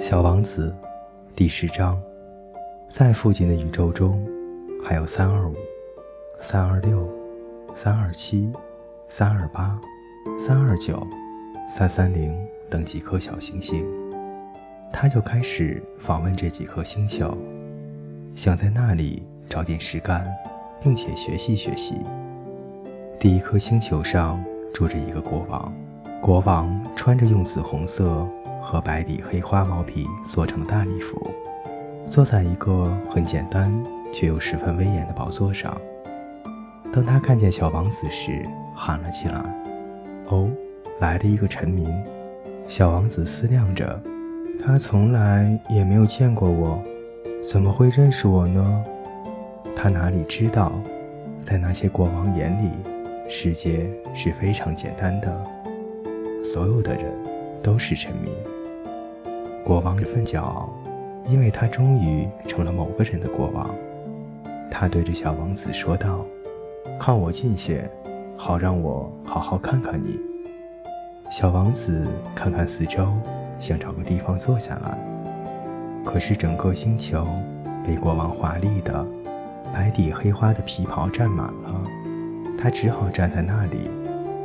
[0.00, 0.74] 小王子，
[1.36, 2.00] 第十章，
[2.88, 4.26] 在附近的宇宙中，
[4.82, 5.54] 还有三二五、
[6.40, 7.06] 三二六、
[7.74, 8.50] 三二七、
[9.08, 9.78] 三二八、
[10.38, 11.06] 三二九、
[11.68, 12.34] 三三零
[12.70, 13.86] 等几颗小行星。
[14.90, 17.36] 他就开始访问这几颗星球，
[18.34, 20.26] 想在那里找点事干，
[20.82, 21.94] 并且学习学习。
[23.18, 24.42] 第一颗星球上
[24.72, 25.70] 住着一个国王，
[26.22, 28.26] 国王穿着用紫红色。
[28.62, 31.30] 和白底黑花毛皮做成大礼服，
[32.08, 33.72] 坐在一个很简单
[34.12, 35.76] 却又十分威严的宝座上。
[36.92, 39.42] 当他看见小王子时，喊了起来
[40.28, 40.48] ：“哦，
[40.98, 41.88] 来了一个臣民！”
[42.66, 44.00] 小王子思量着，
[44.64, 46.82] 他从来也没有见过我，
[47.48, 48.84] 怎么会认识我呢？
[49.74, 50.72] 他哪里知道，
[51.42, 52.70] 在那些国王眼里，
[53.28, 55.44] 世界是非常简单的，
[56.44, 57.04] 所有的人
[57.62, 58.32] 都是臣民。
[59.64, 60.70] 国王十分骄傲，
[61.26, 63.70] 因为他终于成了某个人的国王。
[64.70, 66.24] 他对着小王子说道
[66.98, 67.88] ：“靠我近些，
[68.36, 70.18] 好让我好好看看你。”
[71.30, 73.06] 小王子看看四周，
[73.58, 74.98] 想找个地方坐下来。
[76.04, 77.26] 可是整个星球
[77.86, 79.06] 被国王华丽的
[79.72, 81.82] 白底黑花的皮袍占满了，
[82.58, 83.90] 他只好站在那里。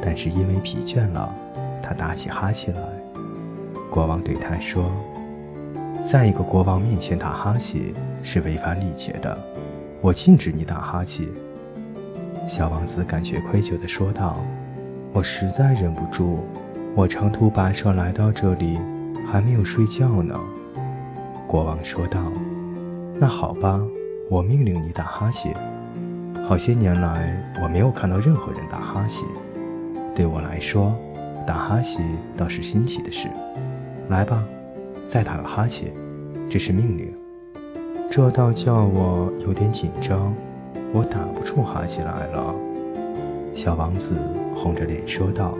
[0.00, 1.34] 但是因为疲倦了，
[1.82, 2.80] 他打起哈欠来。
[3.90, 4.90] 国王对他说
[6.08, 9.36] ：“在一个国王面前打哈欠是违反礼节的，
[10.00, 11.26] 我禁止你打哈欠。”
[12.46, 14.36] 小王子感觉愧疚地说道
[15.12, 16.38] ：“我实在忍不住，
[16.94, 18.78] 我长途跋涉来到这里，
[19.28, 20.38] 还没有睡觉呢。”
[21.48, 22.20] 国王说道
[23.18, 23.82] ：“那好吧，
[24.30, 25.52] 我命令你打哈欠。
[26.48, 29.26] 好些年来，我没有看到任何人打哈欠，
[30.14, 30.94] 对我来说，
[31.44, 33.28] 打哈欠倒是新奇的事。”
[34.10, 34.44] 来吧，
[35.06, 35.94] 再打个哈欠，
[36.50, 37.14] 这是命令。
[38.10, 40.34] 这倒叫我有点紧张，
[40.92, 42.52] 我打不出哈欠来了。
[43.54, 44.16] 小王子
[44.52, 45.56] 红着脸说道：“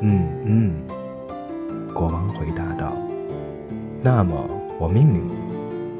[0.00, 0.72] 嗯嗯。”
[1.94, 2.94] 国王回答道
[4.02, 4.34] ：“那么
[4.78, 5.32] 我命令你，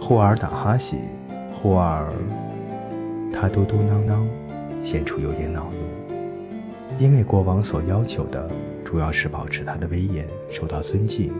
[0.00, 0.98] 忽尔打哈欠，
[1.52, 2.10] 忽尔……”
[3.30, 4.26] 他嘟嘟囔囔，
[4.82, 6.14] 显出有点恼怒，
[6.98, 8.50] 因为国王所要求的
[8.82, 11.30] 主要是保持他的威严受到尊敬。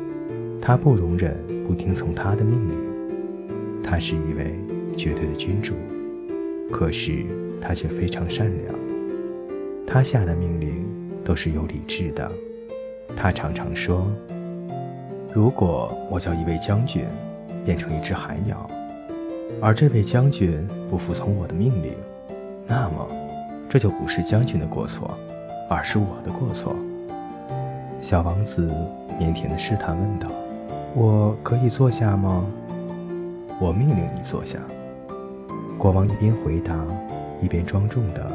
[0.67, 4.55] 他不容忍不听从他的命令，他是一位
[4.97, 5.75] 绝对的君主，
[6.73, 7.27] 可是
[7.61, 8.75] 他却非常善良。
[9.87, 10.83] 他下的命令
[11.23, 12.33] 都是有理智的。
[13.15, 14.11] 他常常说
[15.35, 17.05] ：“如果我叫一位将军
[17.67, 18.67] 变成一只海鸟，
[19.61, 21.93] 而这位将军不服从我的命令，
[22.67, 23.07] 那么
[23.69, 25.11] 这就不是将军的过错，
[25.69, 26.75] 而是我的过错。”
[28.01, 28.75] 小王子
[29.21, 30.31] 腼腆地试探问道。
[30.97, 32.47] 我可以坐下吗？
[33.61, 34.61] 我命令你坐下。
[35.77, 36.73] 国王一边回答，
[37.41, 38.31] 一边庄重地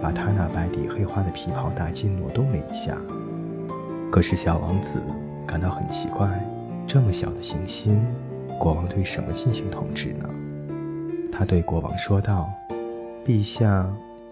[0.00, 2.96] 把他那白底黑花的皮袍大襟挪动了一下。
[4.12, 5.02] 可是小王子
[5.44, 6.28] 感到很奇怪，
[6.86, 8.00] 这么小的行星，
[8.60, 10.28] 国王对什么进行统治呢？
[11.32, 12.48] 他对国王说道
[13.26, 13.84] ：“陛下，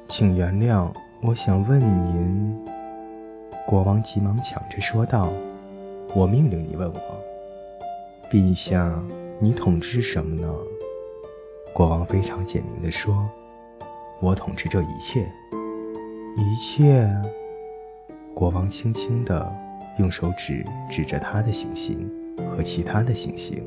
[0.09, 0.89] 请原谅，
[1.21, 2.65] 我想问您。”
[3.67, 5.29] 国王急忙抢着说道
[6.15, 7.01] ：“我命令你问我。”
[8.33, 9.05] 陛下，
[9.39, 10.51] 你统治什么呢？
[11.75, 13.29] 国王非常简明地说
[14.23, 15.31] ：“我统治这一切，
[16.39, 17.07] 一切。”
[18.35, 19.55] 国王轻轻地
[19.99, 22.11] 用手指指着他的行星
[22.51, 23.63] 和其他的行星，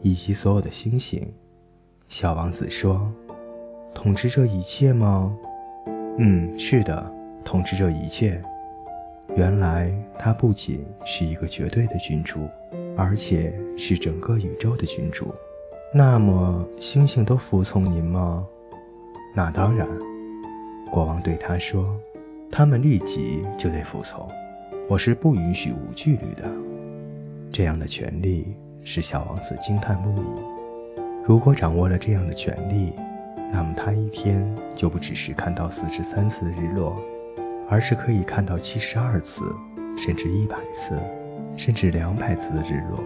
[0.00, 1.32] 以及所有的星星。
[2.08, 3.08] 小王子说
[3.94, 5.32] ：“统治这一切吗
[6.18, 7.14] ？”“嗯，是的，
[7.44, 8.42] 统治这一切。”
[9.36, 12.40] 原来他不仅是一个绝对的君主。
[12.96, 15.34] 而且是整个宇宙的君主，
[15.94, 18.46] 那么星星都服从您吗？
[19.34, 19.88] 那当然，
[20.90, 21.98] 国王对他说
[22.52, 24.28] ：“他们立即就得服从，
[24.88, 26.44] 我是不允许无纪律的。”
[27.50, 30.24] 这样的权利使小王子惊叹不已。
[31.24, 32.92] 如果掌握了这样的权利，
[33.50, 36.96] 那么他一天就不只是看到四十三次的日落，
[37.68, 39.44] 而是可以看到七十二次，
[39.96, 40.98] 甚至一百次。
[41.56, 43.00] 甚至两百次的日落，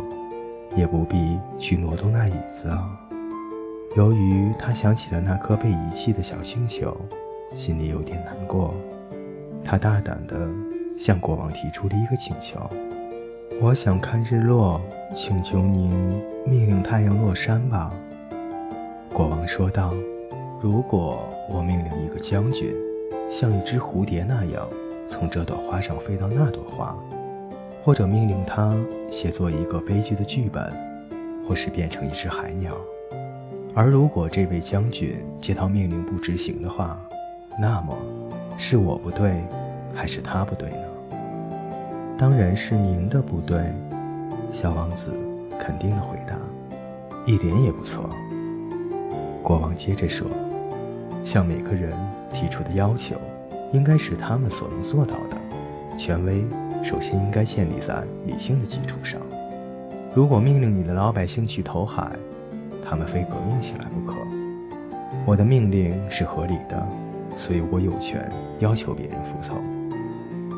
[0.76, 2.88] 也不必去挪动那椅子啊。
[3.96, 6.96] 由于他想起了那颗被遗弃的小星球，
[7.54, 8.75] 心里有点难过。
[9.64, 10.48] 他大胆地
[10.96, 12.60] 向国王提出了一个请求
[13.60, 14.81] ：“我想看日落，
[15.14, 15.90] 请求您
[16.46, 17.93] 命令太阳落山吧。”
[19.12, 19.94] 国王说道
[20.60, 21.19] ：“如果
[21.50, 22.72] 我命令一个将军，
[23.31, 24.69] 像一只蝴蝶那样
[25.08, 26.96] 从这朵花上飞到那朵花。”
[27.86, 28.74] 或者命令他
[29.08, 30.74] 写作一个悲剧的剧本，
[31.46, 32.76] 或是变成一只海鸟。
[33.76, 37.00] 而如果这位将军接到命令不执行的话，
[37.60, 37.96] 那么
[38.58, 39.40] 是我不对，
[39.94, 40.78] 还是他不对呢？
[42.18, 43.72] 当然是您的不对，
[44.50, 45.12] 小王子
[45.56, 46.34] 肯定的回答。
[47.24, 48.10] 一点也不错。
[49.44, 50.26] 国王接着说
[51.24, 51.96] ：“向每个人
[52.32, 53.14] 提出的要求，
[53.72, 55.36] 应该是他们所能做到的。
[55.96, 56.44] 权威
[56.82, 59.20] 首先应该建立在理性的基础上。
[60.14, 62.11] 如果命令你的老百姓去投海，
[62.82, 64.17] 他们非革命起来不可。
[65.25, 66.87] 我的命令是合理的，
[67.34, 68.31] 所以我有权
[68.61, 69.56] 要求别人服从。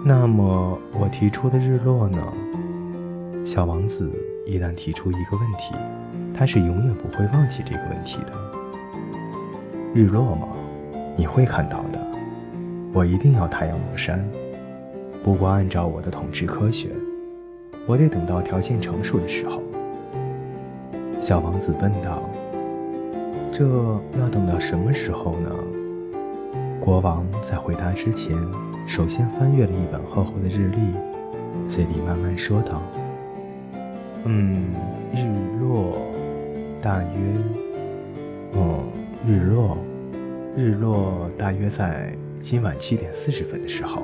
[0.05, 2.23] 那么我提出的日落呢？
[3.44, 4.12] 小王子
[4.47, 5.75] 一旦提出一个问题。”
[6.35, 8.32] 他是永远不会忘记这个问题的。
[9.93, 10.47] 日落吗？
[11.17, 12.00] 你会看到的。
[12.93, 14.25] 我一定要太阳落山。
[15.23, 16.91] 不过按照我的统治科学，
[17.87, 19.62] 我得等到条件成熟的时候。
[21.20, 22.29] 小王子问道
[23.53, 23.67] ：“这
[24.19, 25.50] 要等到什么时候呢？”
[26.81, 28.35] 国王在回答之前，
[28.87, 30.94] 首先翻阅了一本厚厚的日历，
[31.69, 32.82] 嘴里慢慢说道
[34.25, 34.73] ：“嗯，
[35.14, 35.25] 日
[35.61, 35.99] 落。”
[36.81, 37.19] 大约，
[38.53, 38.85] 哦，
[39.26, 39.76] 日落，
[40.56, 44.03] 日落大约在今晚七点四十分的时候，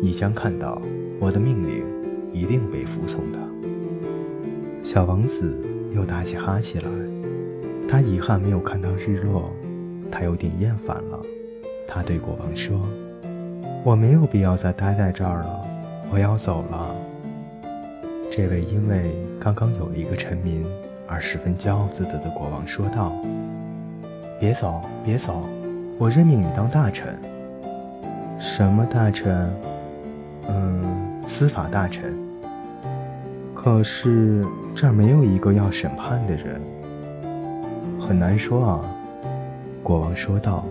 [0.00, 0.80] 你将看到
[1.20, 1.84] 我的命令
[2.32, 3.38] 一定被服从的。
[4.82, 5.58] 小王子
[5.92, 6.90] 又打起哈欠来，
[7.88, 9.52] 他遗憾没有看到日落，
[10.10, 11.20] 他有点厌烦了。
[11.86, 12.80] 他对国王说
[13.84, 15.60] ：“我没有必要再待在这儿了，
[16.10, 16.94] 我要走了。”
[18.30, 20.66] 这位因为刚刚有了一个臣民。
[21.10, 23.16] 而十分骄傲自得的国王说道
[24.38, 25.42] ：“别走，别走，
[25.96, 27.18] 我任命你当大臣。
[28.38, 29.50] 什么大臣？
[30.48, 32.16] 嗯，司法大臣。
[33.54, 36.60] 可是这儿没有一个要审判的人，
[38.00, 38.80] 很难说啊。”
[39.82, 40.64] 国王说道：“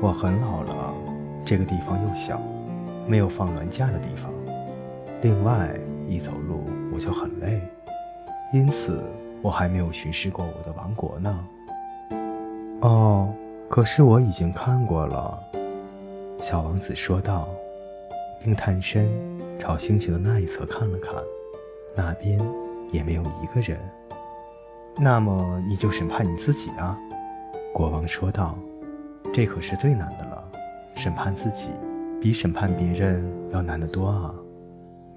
[0.00, 0.94] 我很老了，
[1.44, 2.40] 这个地方又小，
[3.06, 4.30] 没有放銮驾的地方。
[5.22, 5.70] 另外，
[6.08, 7.60] 一走路我就很累，
[8.52, 9.02] 因此。”
[9.42, 11.44] 我还没有巡视过我的王国呢。
[12.82, 13.28] 哦，
[13.68, 15.36] 可是我已经看过了。”
[16.40, 17.48] 小王子说道，
[18.44, 19.08] 并探身
[19.58, 21.14] 朝星球的那一侧看了看，
[21.96, 22.40] 那边
[22.90, 23.78] 也没有一个人。
[24.98, 26.98] 那么你就审判你自己啊！”
[27.72, 28.58] 国王说道
[29.32, 30.44] ，“这可是最难的了，
[30.94, 31.70] 审判自己
[32.20, 34.34] 比审判别人要难得多啊！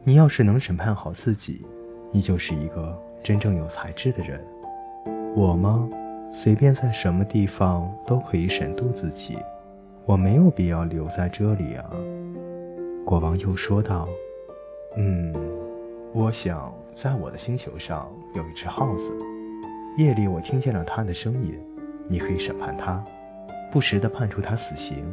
[0.04, 1.66] 你要是能审判好自己，
[2.12, 4.39] 你就是一个……”真正有才智的人，
[5.36, 5.89] 我吗？
[6.31, 9.36] 随便在什么地方都可以审度自己，
[10.06, 11.89] 我没有必要留在这里啊。
[13.06, 14.10] 国王又说道
[14.98, 15.31] ：“嗯，
[16.12, 19.16] 我想在我的星球上有一只耗子，
[19.96, 21.56] 夜里我听见了它的声音。
[22.07, 23.04] 你可以审判它，
[23.72, 25.06] 不时地判处它死刑，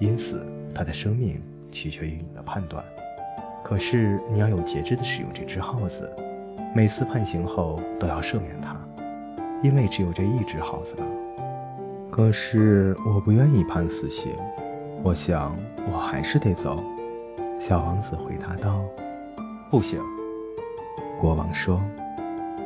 [0.00, 0.44] 因此
[0.74, 1.40] 它的生命
[1.70, 2.84] 取决于你的判断。
[3.62, 6.12] 可是你要有节制地使用这只耗子。”
[6.74, 8.76] 每次判刑后都要赦免它，
[9.62, 11.06] 因为只有这一只耗子了。
[12.10, 14.32] 可是我不愿意判死刑，
[15.04, 15.56] 我想
[15.92, 16.82] 我还是得走。
[17.58, 18.80] 小王子回答道
[19.70, 20.00] ：“不行。”
[21.18, 21.80] 国王说。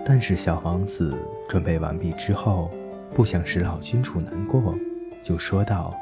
[0.03, 2.71] 但是小王子准备完毕之后，
[3.15, 4.75] 不想使老君主难过，
[5.23, 5.95] 就说道：“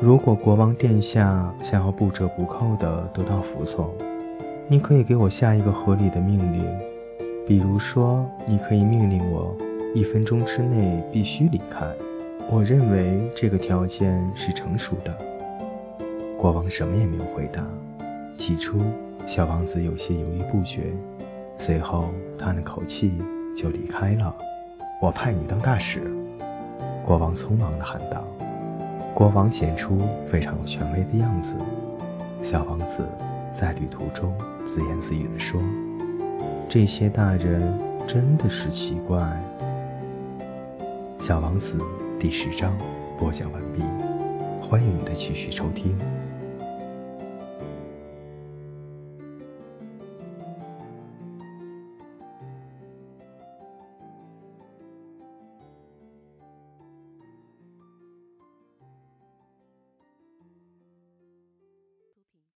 [0.00, 3.92] 如果国王殿下想要不折不扣地得到服从，
[4.66, 6.64] 你可以给我下一个合理的命令。”
[7.46, 9.56] 比如说，你可以命令我
[9.94, 11.86] 一分钟之内必须离开。
[12.50, 15.16] 我认为这个条件是成熟的。
[16.36, 17.62] 国王什么也没有回答。
[18.38, 18.78] 起初，
[19.26, 20.92] 小王子有些犹豫不决，
[21.58, 23.20] 随后叹了口气
[23.54, 24.32] 就离开了。
[25.02, 26.00] 我派你当大使。
[27.04, 28.24] 国王匆忙地喊道。
[29.12, 31.56] 国王显出非常有权威的样子。
[32.40, 33.04] 小王子
[33.52, 34.32] 在旅途中
[34.64, 35.60] 自言自语地说。
[36.68, 37.76] 这些大人
[38.06, 39.18] 真的是奇怪。
[41.18, 41.80] 小王子
[42.20, 42.78] 第十章
[43.18, 43.82] 播讲完毕，
[44.62, 45.98] 欢迎你的继续收听。